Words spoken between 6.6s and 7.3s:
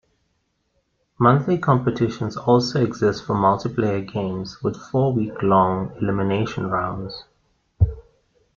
rounds.